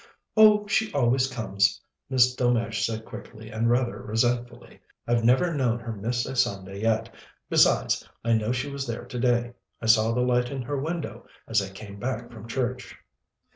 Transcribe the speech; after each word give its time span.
"Oh, 0.35 0.65
she 0.65 0.91
always 0.93 1.27
comes," 1.31 1.79
Miss 2.09 2.33
Delmege 2.35 2.83
said 2.83 3.05
quickly 3.05 3.51
and 3.51 3.69
rather 3.69 4.01
resentfully. 4.01 4.79
"I've 5.07 5.23
never 5.23 5.53
known 5.53 5.77
her 5.79 5.91
miss 5.95 6.25
a 6.25 6.35
Sunday 6.35 6.81
yet. 6.81 7.13
Besides, 7.51 8.09
I 8.25 8.33
know 8.33 8.51
she 8.51 8.67
was 8.71 8.87
there 8.87 9.05
today. 9.05 9.53
I 9.79 9.85
saw 9.85 10.11
the 10.11 10.21
light 10.21 10.49
in 10.49 10.63
her 10.63 10.81
window 10.81 11.27
as 11.47 11.61
I 11.61 11.69
came 11.69 11.99
back 11.99 12.31
from 12.31 12.47
church." 12.47 12.97